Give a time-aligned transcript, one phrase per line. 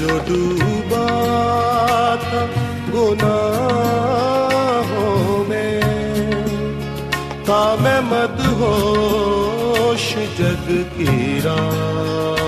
[0.00, 1.08] जो डूबा
[2.22, 2.42] था
[2.92, 3.34] गुनाहों
[5.48, 5.76] में
[7.48, 10.06] था मैं मदहोश
[10.40, 11.14] जग की
[11.46, 12.39] राहों।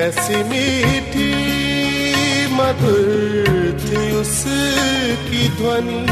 [0.00, 1.32] कैसी मीठी
[2.46, 6.06] मधुर थी उसकी ध्वनि।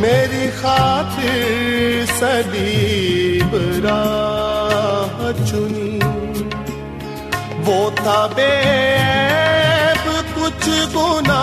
[0.00, 5.98] मेरी खातिर सलीब राह चुनी।
[7.62, 10.04] वो था बेब
[10.38, 11.42] कुछ गुना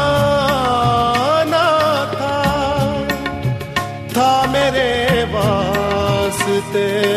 [1.47, 1.67] ना
[2.15, 2.43] था।
[4.09, 7.13] था मेरे वास्ते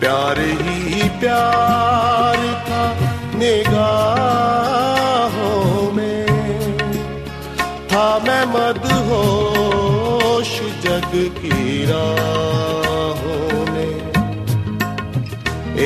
[0.00, 2.82] प्यार ही प्यार था
[3.34, 3.92] निगाहों
[5.92, 6.26] में।
[7.92, 10.52] था मैं मदहोश
[10.84, 13.96] जग की राहों में।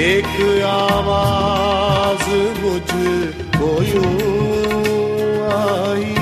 [0.02, 0.32] एक
[0.64, 2.28] आवाज़
[2.60, 4.14] मुझको यूँ
[5.58, 6.14] आई,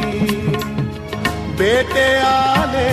[1.59, 2.91] बेटे आने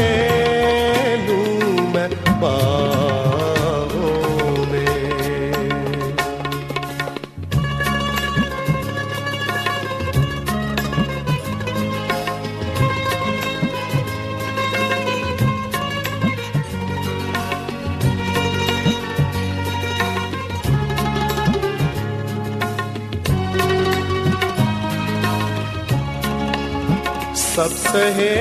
[27.90, 28.34] सहे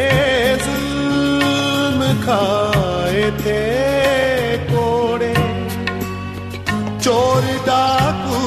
[0.56, 3.60] जुल्म खाए थे
[4.70, 5.34] कोड़े।
[7.04, 8.40] चोर डाकू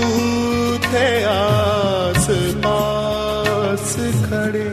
[0.85, 2.27] थे आस
[2.65, 3.95] पास
[4.25, 4.69] खड़े।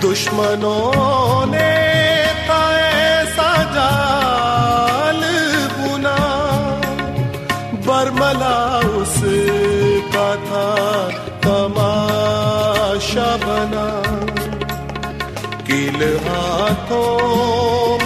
[0.00, 1.85] दुश्मनों ने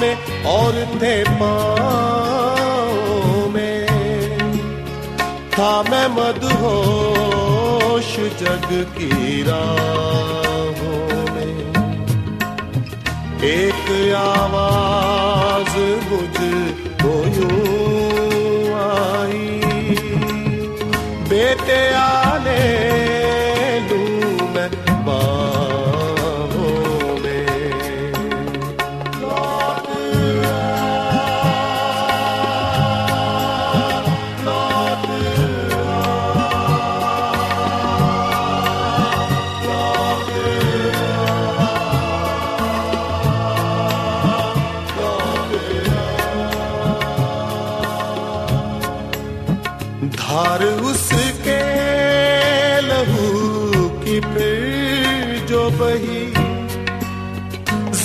[0.00, 3.86] में, और थे पाँव में।
[5.58, 9.42] था मैं मदहोश जग की
[11.32, 11.72] में।
[13.44, 19.60] एक आवाज़ मुझको यूँ आई।
[21.28, 22.99] बेटे आने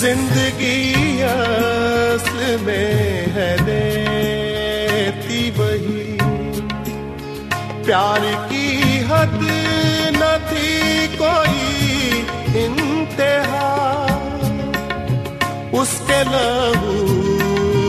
[0.06, 6.04] ज़िंदगी असल में है देती वही।
[7.84, 8.66] प्यार की
[9.00, 9.40] हद
[10.16, 10.70] न थी
[11.16, 11.58] कोई
[12.62, 13.72] इंतहा।
[15.80, 16.94] उसके लहू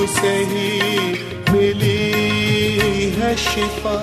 [0.08, 0.74] से ही
[1.52, 2.14] मिली
[3.12, 3.98] है शिफा।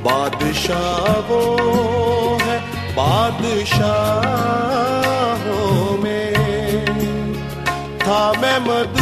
[0.00, 1.42] बादशाह वो
[2.42, 2.58] है,
[2.96, 4.29] बादशाहों
[8.42, 8.99] था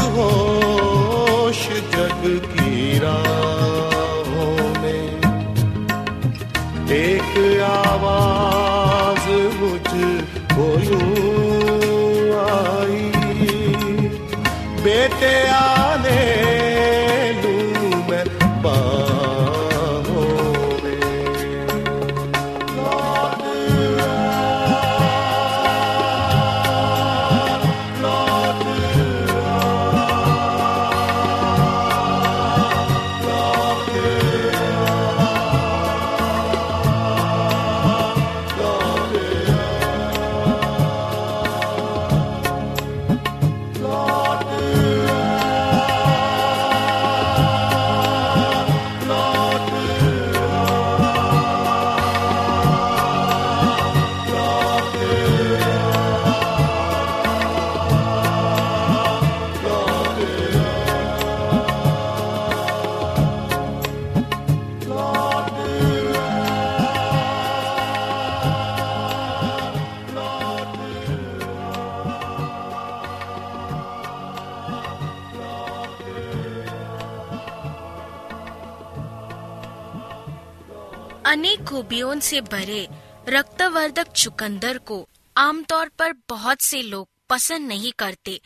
[81.88, 82.80] खूबियों से भरे
[83.28, 84.96] रक्तवर्धक चुकंदर को
[85.36, 88.40] आमतौर पर बहुत से लोग पसंद नहीं करते,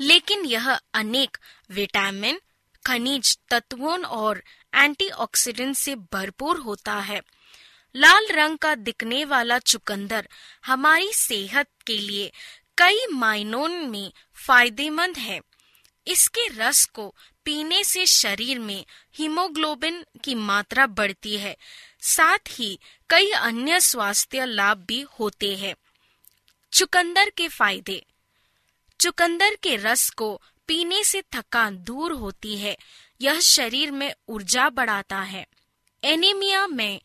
[0.00, 1.36] लेकिन यह अनेक
[1.70, 2.40] विटामिन,
[2.84, 4.42] खनिज तत्वों और
[4.74, 7.20] एंटीऑक्सीडेंट से भरपूर होता है।
[7.94, 10.28] लाल रंग का दिखने वाला चुकंदर
[10.66, 12.30] हमारी सेहत के लिए
[12.78, 14.12] कई मायनों में
[14.46, 15.40] फ़ायदेमंद है।
[16.06, 18.84] इसके रस को पीने से शरीर में
[19.14, 21.56] हीमोग्लोबिन की मात्रा बढ़ती है
[22.00, 22.78] साथ ही
[23.10, 25.74] कई अन्य स्वास्थ्य लाभ भी होते हैं।
[26.72, 28.06] चुकंदर के फ़ायदे।
[29.00, 32.76] चुकंदर के रस को पीने से थकान दूर होती है।
[33.20, 35.46] यह शरीर में ऊर्जा बढ़ाता है।
[36.04, 37.00] एनीमिया में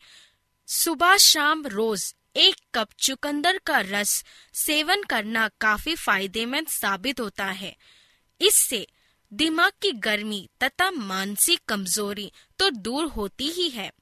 [0.66, 4.24] सुबह शाम रोज एक कप चुकंदर का रस
[4.54, 7.76] सेवन करना काफ़ी फ़ायदेमंद साबित होता है।
[8.40, 8.86] इससे
[9.32, 13.92] दिमाग की गर्मी तथा मानसिक कमज़ोरी तो दूर होती ही है।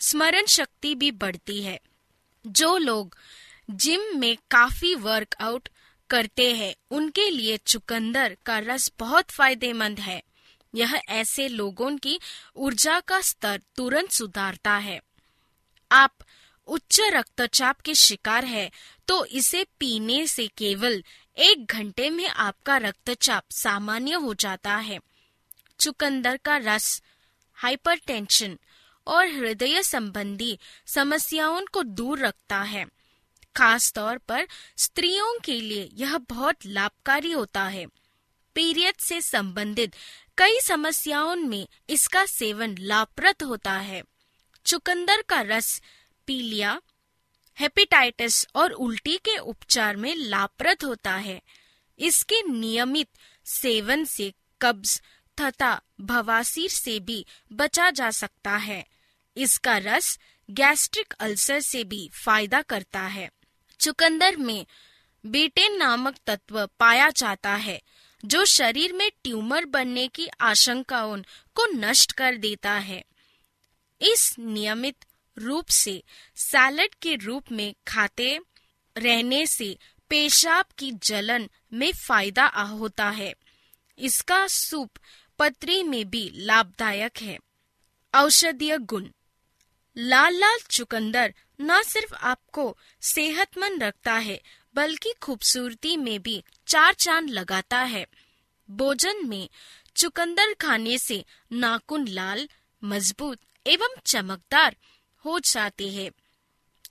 [0.00, 1.78] स्मरण शक्ति भी बढ़ती है।
[2.44, 3.16] जो लोग
[3.70, 5.68] जिम में काफ़ी वर्कआउट
[6.10, 10.22] करते हैं, उनके लिए चुकंदर का रस बहुत फ़ायदेमंद है।
[10.74, 12.18] यह ऐसे लोगों की
[12.56, 15.00] ऊर्जा का स्तर तुरंत सुधारता है।
[15.90, 16.14] आप
[16.68, 18.70] उच्च रक्तचाप के शिकार है
[19.08, 21.02] तो इसे पीने से केवल
[21.36, 24.98] एक घंटे में आपका रक्तचाप सामान्य हो जाता है।
[25.80, 27.02] चुकंदर का रस
[27.58, 28.58] हाइपरटेंशन
[29.06, 32.86] और हृदय संबंधी समस्याओं को दूर रखता है।
[33.56, 37.86] खास तौर पर स्त्रियों के लिए यह बहुत लाभकारी होता है।
[38.54, 39.92] पीरियड से संबंधित
[40.38, 44.02] कई समस्याओं में इसका सेवन लाभप्रद होता है।
[44.66, 45.82] चुकंदर का रस
[46.26, 46.80] पीलिया,
[47.58, 51.42] हेपेटाइटिस और उल्टी के उपचार में लाभप्रद होता है।
[51.98, 53.08] इसके नियमित
[53.44, 54.32] सेवन से
[54.62, 55.02] कब्ज
[55.40, 58.95] तथा बवासीर से भी बचा जा सकता है।
[59.36, 60.18] इसका रस
[60.50, 63.30] गैस्ट्रिक अल्सर से भी फ़ायदा करता है।
[63.80, 64.66] चुकंदर में
[65.26, 67.82] बेटेन नामक तत्व पाया जाता है,
[68.24, 71.22] जो शरीर में ट्यूमर बनने की आशंकाओं
[71.54, 73.04] को नष्ट कर देता है।
[74.00, 74.96] इस नियमित
[75.38, 76.02] रूप से
[76.36, 78.40] सैलड के रूप में खाते
[78.96, 79.78] रहने से
[80.08, 83.34] पेशाब की जलन में फ़ायदा होता है।
[83.98, 84.90] इसका सूप
[85.38, 87.38] पत्री में भी लाभदायक है।
[88.14, 89.08] औषधीय गुण।
[89.98, 94.40] लाल लाल चुकंदर न सिर्फ़ आपको सेहतमंद रखता है,
[94.74, 98.06] बल्कि खूबसूरती में भी चार चाँद लगाता है।
[98.70, 99.48] भोजन में
[99.96, 102.48] चुकंदर खाने से नाखून लाल,
[102.84, 104.76] मज़बूत एवं चमकदार
[105.24, 106.10] हो जाते हैं।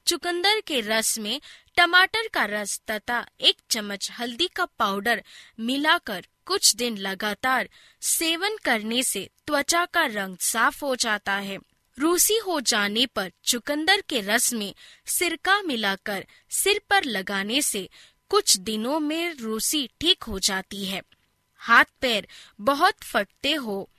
[0.08, 1.42] चुकंदर के रस में
[1.78, 5.24] टमाटर का रस तथा एक चम्मच हल्दी का पाउडर
[5.60, 7.70] मिलाकर कुछ दिन लगातार
[8.02, 11.58] सेवन करने से त्वचा का रंग साफ़ हो जाता है।
[11.98, 14.74] रूसी हो जाने पर चुकंदर के रस में
[15.08, 17.90] सिरका मिलाकर सिर पर लगाने से
[18.32, 21.02] कुछ दिनों में रूसी ठीक हो जाती है।
[21.62, 22.28] हाथ पैर
[22.62, 23.90] बहुत फटते हो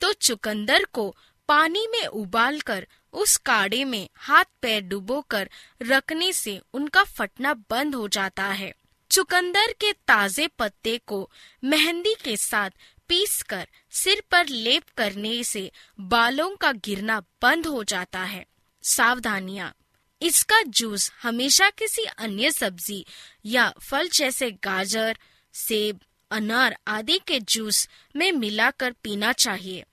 [0.00, 1.14] तो चुकंदर को
[1.48, 5.48] पानी में उबालकर उस काढ़े में हाथ पैर डुबोकर
[5.82, 8.72] रखने से उनका फटना बंद हो जाता है।
[9.10, 11.28] चुकंदर के ताजे पत्ते को
[11.64, 12.70] मेहंदी के साथ
[13.08, 18.46] पीसकर सिर पर लेप करने से बालों का गिरना बंद हो जाता है।
[18.82, 19.74] सावधानियाँ।
[20.22, 23.06] इसका जूस हमेशा किसी अन्य सब्ज़ी
[23.46, 25.18] या फल जैसे गाजर,
[25.54, 26.00] सेब,
[26.30, 29.84] अनार आदि के जूस में मिलाकर पीना चाहिए।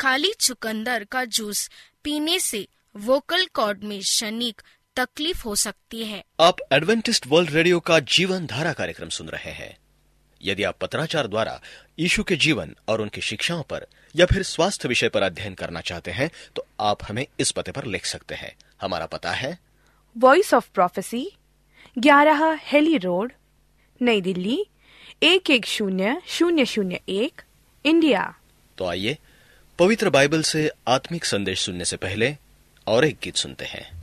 [0.00, 1.70] खाली चुकंदर का जूस
[2.04, 4.62] पीने से वोकल कॉर्ड में शनिक
[4.96, 9.85] तकलीफ़ हो सकती है। आप एडवेंटिस्ट वर्ल्ड रेडियो का जीवन धारा कार्यक्रम सुन रहे हैं।
[10.46, 11.60] यदि आप पत्राचार द्वारा
[11.98, 13.86] यीशु के जीवन और उनकी शिक्षाओं पर
[14.16, 17.84] या फिर स्वास्थ्य विषय पर अध्ययन करना चाहते हैं तो आप हमें इस पते पर
[17.84, 19.58] लिख सकते हैं। हमारा पता है।
[20.18, 21.32] वॉइस ऑफ़ प्रोफेसी
[21.98, 23.32] ग्यारह हेली रोड
[24.02, 24.66] नई दिल्ली
[25.22, 27.42] एक एक शून्य शून्य शून्य एक
[27.84, 28.34] इंडिया।
[28.78, 29.18] तो आइए
[29.78, 32.36] पवित्र बाइबल से आत्मिक संदेश सुनने से पहले
[32.86, 33.95] और एक गीत सुनते हैं।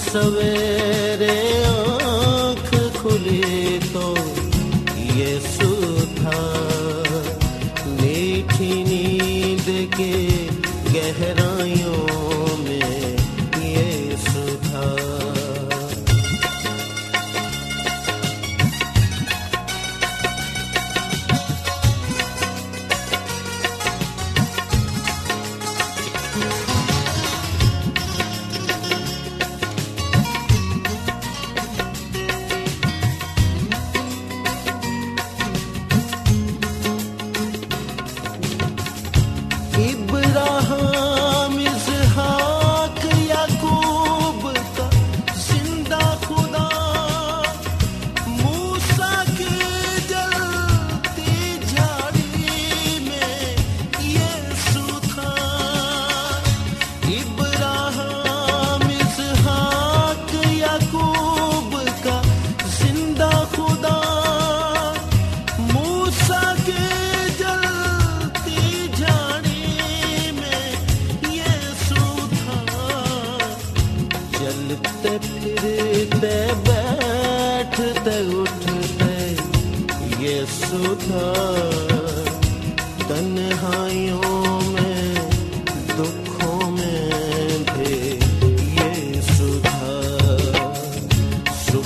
[0.00, 1.81] सवेरे आँख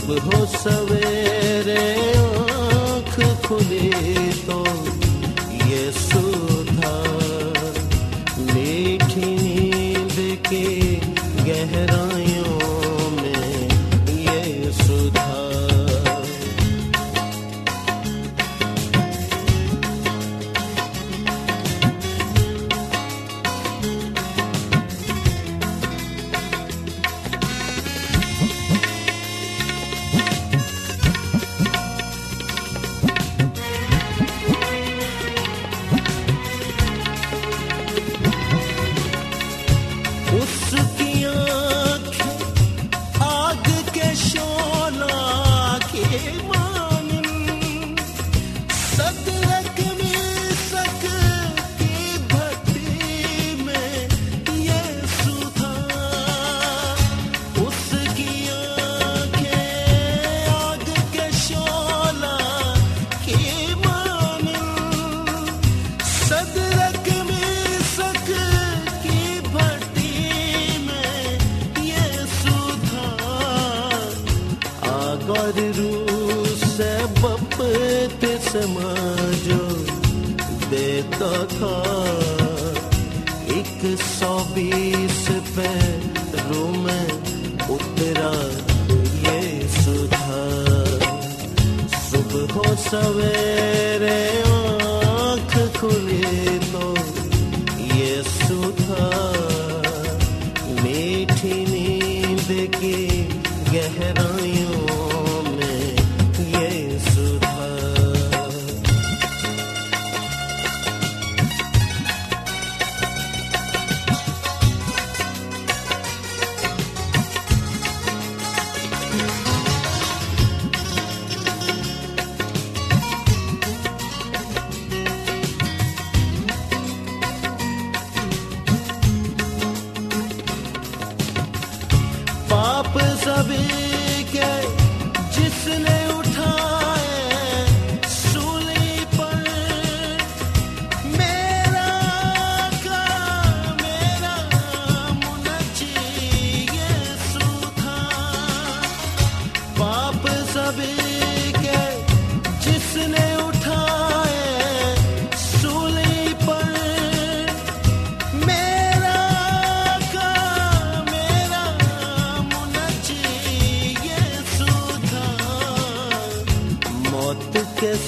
[0.07, 1.85] सुबह सवेरे
[2.23, 3.15] आँख
[3.47, 3.91] खुली
[4.47, 4.59] तो
[5.71, 6.93] ये सुधा
[8.53, 10.17] मीठी नींद
[10.49, 10.65] के
[11.49, 12.36] गहराइयों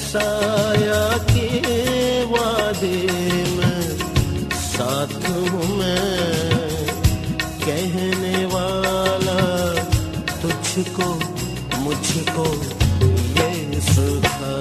[0.09, 1.49] साया के
[2.25, 3.01] वादे
[3.57, 3.99] में
[4.53, 6.87] साथ हूँ मैं।
[7.65, 9.41] कहने वाला
[10.43, 11.09] तुझको,
[11.79, 12.47] मुझको
[13.41, 14.55] ये सुधा।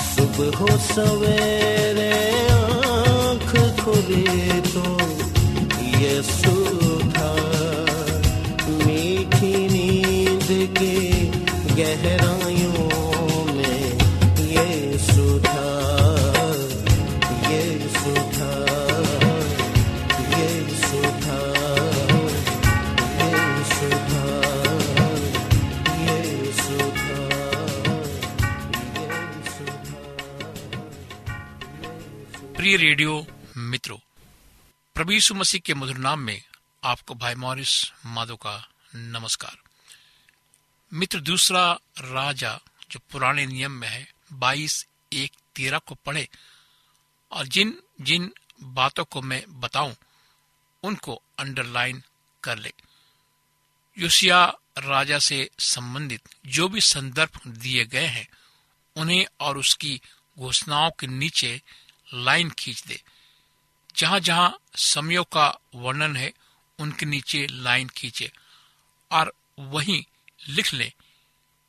[0.00, 2.12] सुबह सवेरे
[2.50, 3.52] आँख
[3.84, 4.60] खुली
[32.42, 33.26] प्रिय रेडियो
[33.56, 33.98] मित्रों,
[34.94, 36.42] प्रभु मसीह के मधुर नाम में
[36.84, 39.58] आपको भाई मॉरिस माधो का नमस्कार।
[40.92, 46.28] मित्र, दूसरा राजा जो पुराने नियम में है, बाईस एक तेरह को पढ़े
[47.30, 49.96] और जिन जिन बातों को मैं बताऊँ,
[50.82, 52.02] उनको अंडरलाइन
[52.42, 52.72] कर ले।
[53.98, 58.28] योशिया राजा से संबंधित जो भी संदर्भ दिए गए हैं,
[58.96, 60.00] उन्हें और उसकी
[60.38, 61.62] घोषणाओं के नीचे
[62.14, 63.02] लाइन खींच दे।
[63.96, 66.32] जहाँ जहाँ समयों का वर्णन है,
[66.78, 68.32] उनके नीचे लाइन खींचे
[69.10, 70.04] और वहीं
[70.48, 70.92] लिख ले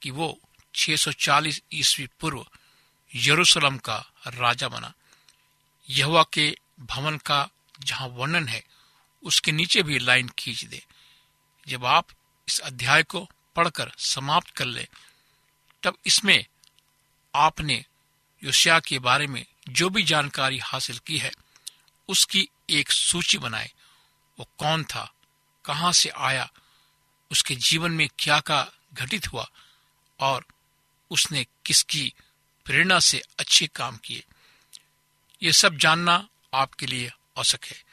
[0.01, 0.39] कि वो
[0.75, 2.45] 640 ईस्वी पूर्व
[3.15, 4.93] यरूशलेम का राजा बना।
[5.89, 7.49] यहोवा के भवन का
[7.79, 8.63] जहाँ वर्णन है,
[9.23, 10.85] उसके नीचे भी लाइन खींच दे।
[11.67, 12.07] जब आप
[12.47, 14.87] इस अध्याय को पढ़कर समाप्त कर ले,
[15.83, 16.45] तब इसमें
[17.35, 17.85] आपने
[18.43, 21.31] योशिया के बारे में जो भी जानकारी हासिल की है,
[22.07, 23.71] उसकी एक सूची बनाए।
[24.39, 25.13] वो कौन था?
[25.65, 26.51] कहाँ से आया?
[27.31, 29.49] उसके जीवन में क्या का घटित हुआ?
[30.19, 30.45] और
[31.11, 32.13] उसने किसकी
[32.65, 34.23] प्रेरणा से अच्छे काम किए?
[35.43, 37.83] ये सब जानना आपके लिए आवश्यक है।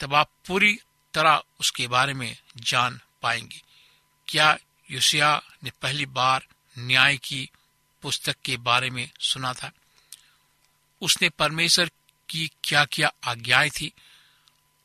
[0.00, 0.78] तब आप पूरी
[1.14, 3.62] तरह उसके बारे में जान पाएँगे।
[4.28, 4.58] क्या
[4.90, 6.46] योशिया ने पहली बार
[6.78, 7.50] न्याय की
[8.02, 9.72] पुस्तक के बारे में सुना था?
[11.00, 11.90] उसने परमेश्वर
[12.28, 13.92] की क्या क्या आज्ञाएँ थी।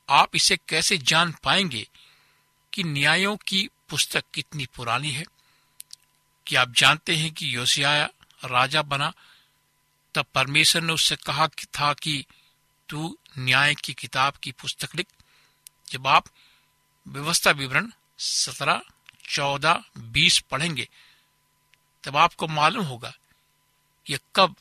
[0.09, 1.87] आप इसे कैसे जान पाएँगे
[2.73, 5.23] कि न्यायों की पुस्तक कितनी पुरानी है?
[6.47, 8.05] कि आप जानते हैं कि योशिया
[8.45, 9.13] राजा बना?
[10.15, 12.25] तब परमेश्वर ने उससे कहा कि था कि
[12.89, 15.07] तू न्याय की किताब की पुस्तक लिख।
[15.89, 16.25] जब आप
[17.07, 18.81] व्यवस्था विवरण सत्रह,
[19.29, 20.89] चौदह, बीस पढ़ेंगे,
[22.03, 23.13] तब आपको मालूम होगा
[24.09, 24.55] ये कब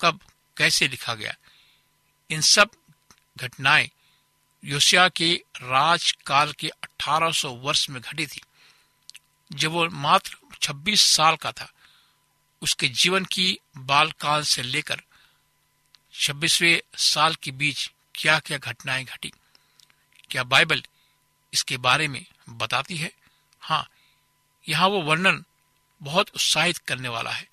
[0.00, 0.20] कब
[0.56, 1.34] कैसे लिखा गया?
[2.30, 2.70] इन सब
[3.36, 3.90] घटनाएँ
[4.64, 8.40] योशिया के राजकाल के 1800 वर्ष में घटी थी।
[9.52, 11.72] जब वो मात्र 26 साल का था,
[12.62, 15.02] उसके जीवन की बालकाल से लेकर
[16.12, 19.32] छब्बीसवें साल के बीच क्या क्या घटनाएँ घटी?
[20.30, 20.82] क्या बाइबल
[21.54, 23.12] इसके बारे में बताती है?
[23.60, 23.88] हाँ
[24.68, 25.44] यहाँ वो वर्णन
[26.02, 27.48] बहुत उत्साहित करने वाला है।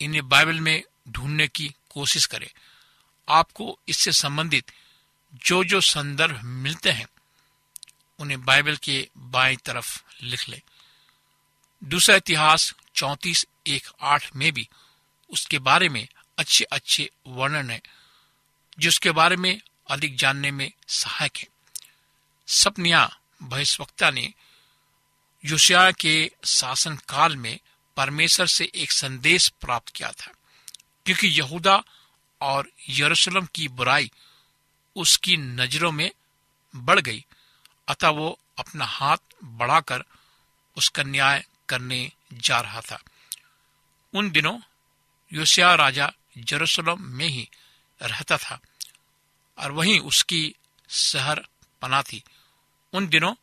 [0.00, 2.50] इन्हें बाइबल में ढूँढने की कोशिश करें।
[3.28, 4.72] आपको इससे संबंधित
[5.34, 7.06] जो जो संदर्भ मिलते हैं,
[8.18, 10.60] उन्हें बाइबल के बाएँ तरफ़ लिख लें।
[11.84, 14.68] दूसरा इतिहास चौतीस एक आठ में भी
[15.30, 17.82] उसके बारे में अच्छे अच्छे वर्णन है,
[18.78, 21.48] जिसके बारे में अधिक जानने में सहायक है।
[22.46, 24.34] सपनिया भविष्यवक्ता ने
[25.44, 27.58] योशिया के शासन काल में
[27.96, 30.35] परमेश्वर से एक संदेश प्राप्त किया था।
[31.06, 31.82] क्योंकि यहूदा
[32.40, 34.10] और यरूशलेम की बुराई
[34.96, 36.10] उसकी नज़रों में
[36.76, 37.24] बढ़ गई।
[37.88, 40.04] अतः वो अपना हाथ बढ़ाकर
[40.76, 43.02] उसका न्याय करने जा रहा था।
[44.14, 44.58] उन दिनों
[45.32, 47.48] योशिया राजा जेरूसलम में ही
[48.02, 48.60] रहता था
[49.58, 50.54] और वहीं उसकी
[50.88, 51.46] शहर
[51.82, 52.22] पना थी।
[52.92, 53.34] उन दिनों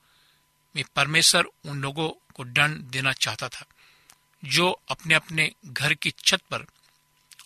[0.76, 3.66] में परमेश्वर उन लोगों को दंड देना चाहता था,
[4.46, 6.66] जो अपने अपने घर की छत पर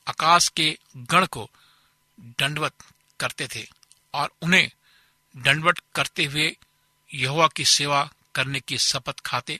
[0.07, 1.49] आकाश के गण को
[2.19, 2.73] दंडवत
[3.19, 3.67] करते थे
[4.13, 4.71] और उन्हें
[5.37, 6.57] दंडवत करते हुए
[7.13, 9.59] यहोवा की सेवा करने की शपथ खाते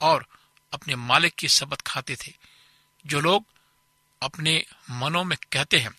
[0.00, 0.26] और
[0.72, 2.32] अपने मालिक की शपथ खाते थे।
[3.06, 3.44] जो लोग
[4.22, 5.90] अपने मनों में कहते हैं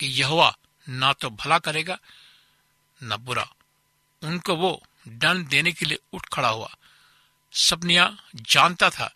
[0.00, 0.56] कि यहोवा
[0.88, 1.98] ना तो भला करेगा,
[3.02, 3.48] न बुरा,
[4.22, 6.76] उनको वो दंड देने के लिए उठ खड़ा हुआ।
[7.52, 9.14] सपनिया जानता था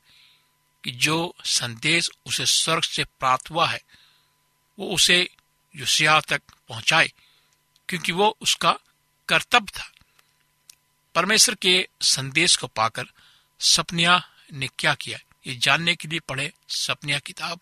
[0.87, 3.81] कि जो संदेश उसे स्वर्ग से प्राप्त हुआ है,
[4.79, 5.35] वो उसे
[5.77, 7.13] युसिया तक पहुँचाए,
[7.89, 8.79] क्योंकि वो उसका
[9.29, 9.93] कर्तव्य था।
[11.15, 13.05] परमेश्वर के संदेश को पाकर
[13.61, 15.19] सपनिया ने क्या किया?
[15.47, 17.61] ये जानने के लिए पढ़े सपनिया किताब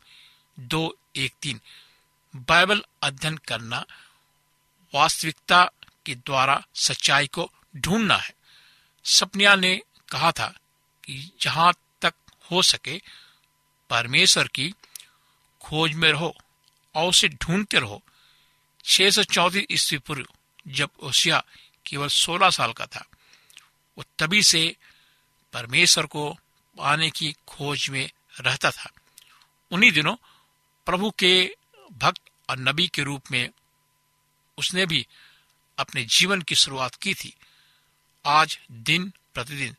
[0.60, 1.60] दो एक तीन।
[2.36, 3.84] बाइबल अध्ययन करना
[4.94, 5.70] वास्तविकता
[6.06, 8.34] के द्वारा सच्चाई को ढूंढना है।
[9.04, 10.46] सपनिया ने कहा था
[11.04, 11.72] कि जहाँ
[12.50, 13.00] हो सके,
[13.90, 14.72] परमेश्वर की
[15.60, 16.34] खोज में रहो
[16.94, 18.02] और उसे ढूंढते रहो।
[18.84, 20.26] छह सौ चौतीस ईस्वी पूर्व
[20.68, 21.42] जब ओसिया
[21.86, 23.06] केवल सोलह साल का था,
[23.98, 24.76] वो तभी से
[25.52, 26.30] परमेश्वर को
[26.76, 28.90] पाने की खोज में रहता था।
[29.70, 30.14] उन्हीं दिनों
[30.86, 31.56] प्रभु के
[31.92, 33.48] भक्त और नबी के रूप में
[34.58, 35.06] उसने भी
[35.78, 37.34] अपने जीवन की शुरुआत की थी।
[38.24, 39.74] आज दिन प्रतिदिन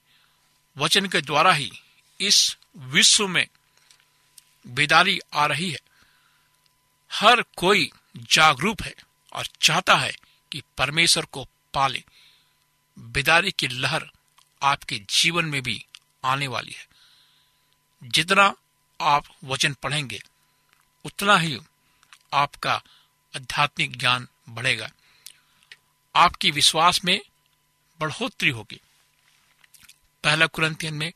[0.77, 1.71] वचन के द्वारा ही
[2.19, 3.47] इस विश्व में
[4.67, 5.79] बेदारी आ रही है।
[7.13, 8.93] हर कोई जागरूक है
[9.33, 10.11] और चाहता है
[10.51, 12.03] कि परमेश्वर को पाले।
[12.99, 14.11] बेदारी की लहर
[14.63, 15.85] आपके जीवन में भी
[16.25, 16.87] आने वाली है।
[18.03, 18.55] जितना
[19.01, 20.23] आप वचन पढ़ेंगे,
[21.05, 21.59] उतना ही
[22.33, 22.73] आपका
[23.35, 24.91] आध्यात्मिक ज्ञान बढ़ेगा।
[26.15, 27.21] आपकी विश्वास में
[27.99, 28.79] बढ़ोतरी होगी।
[30.23, 31.13] पहला कुरंतियन में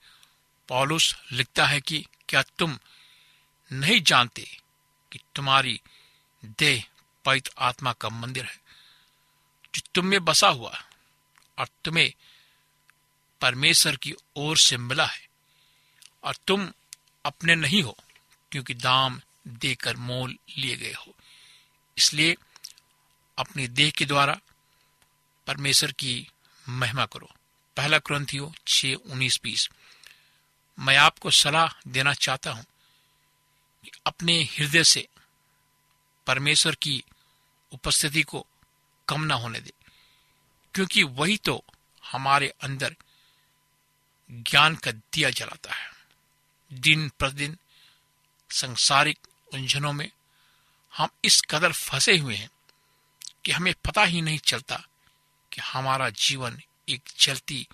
[0.70, 2.78] पॉलुस लिखता है कि क्या तुम
[3.72, 4.46] नहीं जानते
[5.12, 5.80] कि तुम्हारी
[6.46, 6.84] देह
[7.26, 8.60] पवित्र आत्मा का मंदिर है,
[9.76, 10.84] जो तुम में बसा हुआ
[11.58, 12.14] और तुम्हें
[13.42, 15.28] परमेश्वर की ओर से मिला है
[16.24, 16.72] और तुम
[17.26, 17.98] अपने नहीं हो,
[18.52, 21.16] क्योंकि दाम देकर मोल लिए गए हो।
[21.98, 22.36] इसलिए
[23.38, 24.40] अपनी देह के द्वारा
[25.48, 26.28] परमेश्वर की
[26.70, 27.32] महिमा करो।
[27.78, 29.70] पहला क्रंथियो छ उन्नीस, बीस।
[30.80, 32.66] मैं आपको सलाह देना चाहता हूँ
[33.84, 35.08] कि अपने हृदय से
[36.28, 37.04] परमेश्वर की
[37.72, 38.46] उपस्थिति को
[39.08, 39.72] कम ना होने दे,
[40.74, 41.64] क्योंकि वही तो
[42.04, 42.96] हमारे अंदर
[44.32, 45.92] ज्ञान का दिया जलाता है।
[46.74, 47.58] दिन प्रतिदिन
[48.50, 49.20] संसारिक
[49.54, 50.10] उलझनों में
[50.98, 52.50] हम इस कदर फंसे हुए हैं
[53.46, 54.84] कि हमें पता ही नहीं चलता
[55.52, 57.68] कि हमारा जीवन एक जलती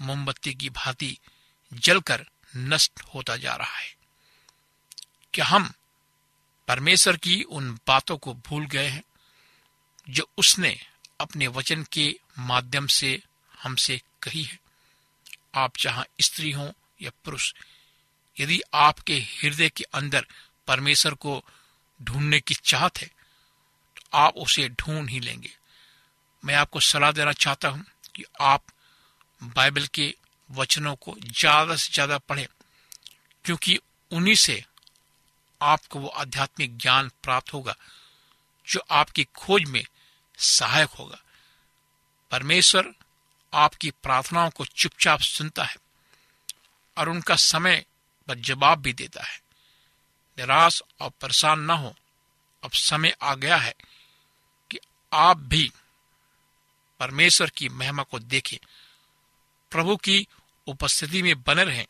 [0.00, 1.18] मोमबत्ती की भांति
[1.72, 3.94] जलकर नष्ट होता जा रहा है।
[5.34, 5.72] क्या हम
[6.68, 9.02] परमेश्वर की उन बातों को भूल गए हैं,
[10.08, 10.76] जो उसने
[11.20, 13.20] अपने वचन के माध्यम से
[13.54, 14.58] हमसे कही है?
[15.54, 17.52] आप चाहे स्त्री हो या पुरुष,
[18.36, 20.26] यदि आपके हृदय के अंदर
[20.68, 21.42] परमेश्वर को
[22.00, 23.06] ढूँढने की चाहत है
[23.96, 25.50] तो आप उसे ढूंढ ही लेंगे।
[26.42, 27.84] मैं आपको सलाह देना चाहता हूँ
[28.14, 28.64] कि आप
[29.40, 30.14] बाइबल के
[30.50, 32.46] वचनों को ज़्यादा से ज़्यादा पढ़ें,
[33.44, 33.78] क्योंकि
[34.10, 34.62] उन्हीं से
[35.60, 37.74] आपको वो आध्यात्मिक ज्ञान प्राप्त होगा,
[38.68, 39.84] जो आपकी खोज में
[40.38, 41.18] सहायक होगा।
[42.32, 42.92] परमेश्वर
[43.52, 45.76] आपकी प्रार्थनाओं को चुपचाप सुनता है
[46.96, 47.84] और उनका समय
[48.28, 49.40] पर जवाब भी देता है।
[50.38, 51.94] निराश और परेशान न हो।
[52.62, 53.74] अब समय आ गया है
[54.70, 54.78] कि
[55.12, 55.70] आप भी
[57.00, 58.58] परमेश्वर की महिमा को देखें।
[59.72, 60.26] प्रभु की
[60.68, 61.86] उपस्थिति में बने रहें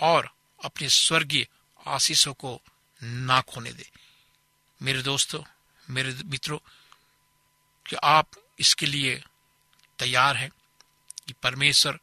[0.00, 0.34] और
[0.64, 1.46] अपने स्वर्गीय
[1.86, 2.60] आशीषों को
[3.02, 3.90] ना खोने दे।
[4.82, 5.42] मेरे दोस्तों,
[5.90, 6.58] मेरे मित्रों,
[7.86, 9.24] कि आप इसके लिए
[9.98, 10.50] तैयार हैं
[11.26, 11.98] कि परमेश्वर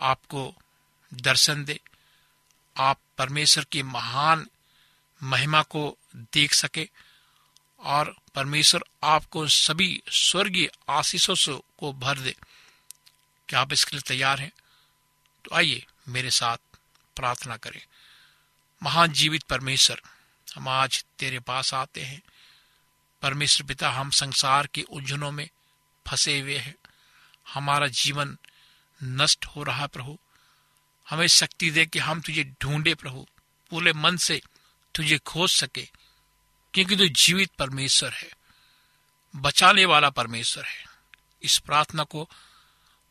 [0.00, 0.54] आपको
[1.14, 1.80] दर्शन दे,
[2.76, 4.46] आप परमेश्वर की महान
[5.22, 6.88] महिमा को देख सके
[7.80, 12.36] और परमेश्वर आपको सभी स्वर्गीय आशीषों को भर दे।
[13.52, 14.52] क्या आप इसके लिए तैयार हैं
[15.44, 16.56] तो आइए मेरे साथ
[17.16, 17.86] प्रार्थना करें।
[18.82, 20.02] महान जीवित परमेश्वर,
[20.56, 22.22] हम आज तेरे पास आते हैं।
[23.22, 25.48] परमेश्वर पिता, हम संसार के उलझनों में
[26.08, 26.74] फंसे हुए हैं।
[27.54, 28.38] हमारा जीवन
[29.04, 30.18] नष्ट हो रहा प्रभु।
[31.10, 33.26] हमें शक्ति दे कि हम तुझे ढूंढे, प्रभु।
[33.70, 34.42] पूरे मन से
[34.94, 35.88] तुझे खोज सके,
[36.74, 38.30] क्योंकि तू जीवित परमेश्वर है।
[39.36, 40.84] बचाने वाला परमेश्वर है।
[41.42, 42.30] इस प्रार्थना को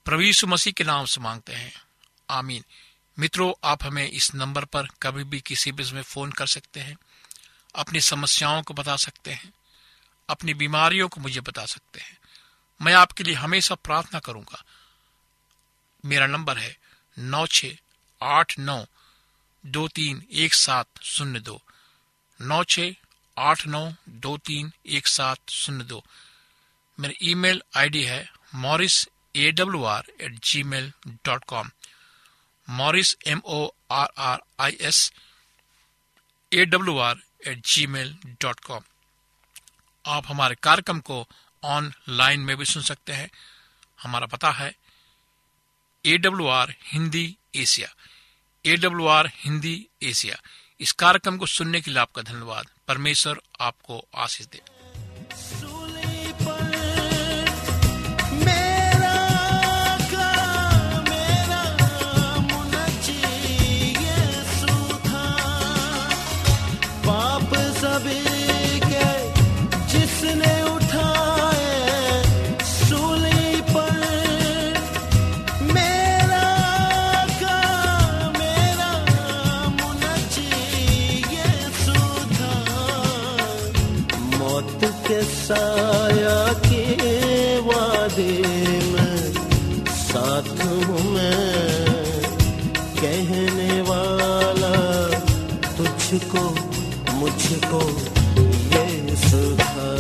[0.06, 1.82] प्रवीषु मसीह के नाम से मांगते हैं।
[2.30, 2.64] आमीन।
[3.20, 6.98] मित्रों, आप हमें इस नंबर पर कभी भी किसी भी समय फ़ोन कर सकते हैं।
[7.76, 9.54] अपनी समस्याओं को बता सकते हैं।
[10.30, 12.18] अपनी बीमारियों को मुझे बता सकते हैं।
[12.82, 14.64] मैं आपके लिए हमेशा प्रार्थना करूँगा।
[16.06, 16.78] मेरा नंबर है
[17.20, 17.66] नौ छ
[18.24, 18.86] आठ नौ
[19.66, 21.62] दो तीन एक सात शून्य दो।
[22.42, 22.80] नौ छ
[23.38, 26.06] आठ नौ दो तीन एक सात शून्य दो।
[27.00, 31.72] मेरी ईमेल आईडी है Morris A W R at gmail dot com
[32.70, 35.12] Morris M O R R I S
[36.52, 38.82] A W R at gmail dot com
[40.06, 41.28] आप हमारे कार्यक्रम को
[41.64, 43.30] ऑनलाइन में भी सुन सकते हैं।
[44.04, 44.74] हमारा पता है
[46.06, 47.90] A W R Hindi Asia.
[48.66, 50.42] A W R Hindi Asia.
[50.80, 54.62] इस कार्यक्रम को सुनने के लिए आपका धन्यवाद। परमेश्वर आपको आशीष दे।
[85.52, 86.84] साया के
[87.60, 88.44] वादे
[88.92, 89.34] में
[89.88, 92.22] साथ हूँ मैं।
[93.02, 94.74] कहने वाला
[95.78, 96.44] तुझको,
[97.14, 97.82] मुझको
[98.76, 99.92] ये सुधा।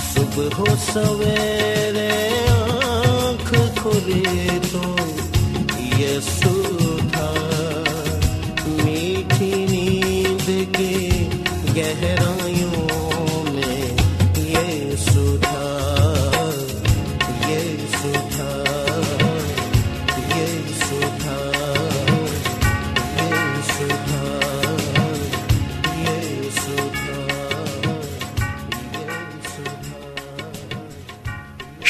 [0.00, 4.60] सुबह सवेरे आँख खुले